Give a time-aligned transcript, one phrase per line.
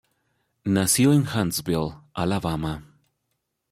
[0.63, 2.83] Nació en Huntsville, Alabama.